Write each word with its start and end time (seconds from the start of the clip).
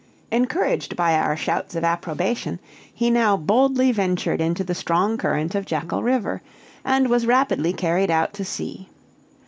Encouraged 0.31 0.95
by 0.95 1.13
our 1.13 1.37
shouts 1.37 1.75
of 1.75 1.83
approbation, 1.83 2.57
he 2.91 3.11
now 3.11 3.37
boldly 3.37 3.91
ventured 3.91 4.41
into 4.41 4.63
the 4.63 4.73
strong 4.73 5.15
current 5.15 5.53
of 5.53 5.63
Jackal 5.63 6.01
River, 6.01 6.41
and 6.83 7.07
was 7.07 7.27
rapidly 7.27 7.71
carried 7.71 8.09
out 8.09 8.33
to 8.33 8.43
sea. 8.43 8.89